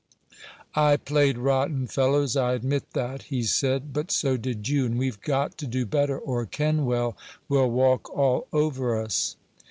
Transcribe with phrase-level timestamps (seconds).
[0.73, 5.21] "I played rotten, fellows, I admit that," he said, "but so did you, and we've
[5.21, 7.15] got to do better or Kenwell
[7.47, 9.35] will walk all over us."